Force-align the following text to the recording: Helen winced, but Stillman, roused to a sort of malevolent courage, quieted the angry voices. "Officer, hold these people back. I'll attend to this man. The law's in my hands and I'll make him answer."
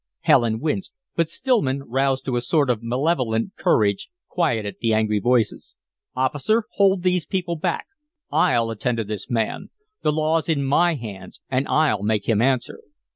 Helen 0.21 0.59
winced, 0.59 0.93
but 1.15 1.29
Stillman, 1.29 1.83
roused 1.83 2.25
to 2.25 2.35
a 2.35 2.41
sort 2.41 2.71
of 2.71 2.81
malevolent 2.81 3.51
courage, 3.55 4.09
quieted 4.29 4.77
the 4.81 4.95
angry 4.95 5.19
voices. 5.19 5.75
"Officer, 6.15 6.63
hold 6.71 7.03
these 7.03 7.27
people 7.27 7.55
back. 7.55 7.85
I'll 8.31 8.71
attend 8.71 8.97
to 8.97 9.03
this 9.03 9.29
man. 9.29 9.69
The 10.01 10.11
law's 10.11 10.49
in 10.49 10.65
my 10.65 10.95
hands 10.95 11.39
and 11.51 11.67
I'll 11.67 12.01
make 12.01 12.27
him 12.27 12.41
answer." 12.41 12.79